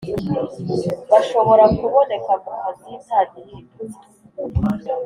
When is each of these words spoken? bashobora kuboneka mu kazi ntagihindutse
bashobora 1.11 1.63
kuboneka 1.77 2.31
mu 2.43 2.49
kazi 2.59 2.91
ntagihindutse 3.05 4.01